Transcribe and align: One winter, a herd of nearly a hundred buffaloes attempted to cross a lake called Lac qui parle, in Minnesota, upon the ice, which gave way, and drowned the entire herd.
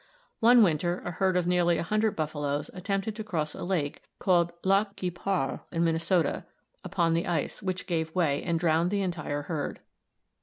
One 0.39 0.63
winter, 0.63 0.99
a 1.05 1.11
herd 1.11 1.37
of 1.37 1.45
nearly 1.45 1.77
a 1.77 1.83
hundred 1.83 2.15
buffaloes 2.15 2.71
attempted 2.73 3.15
to 3.15 3.23
cross 3.23 3.53
a 3.53 3.63
lake 3.63 4.01
called 4.17 4.51
Lac 4.63 4.95
qui 4.97 5.11
parle, 5.11 5.67
in 5.71 5.83
Minnesota, 5.83 6.43
upon 6.83 7.13
the 7.13 7.27
ice, 7.27 7.61
which 7.61 7.85
gave 7.85 8.15
way, 8.15 8.41
and 8.41 8.59
drowned 8.59 8.89
the 8.89 9.03
entire 9.03 9.43
herd. 9.43 9.79